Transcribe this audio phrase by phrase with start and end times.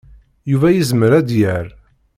[0.51, 1.67] Yuba yezmer ad d-yerr.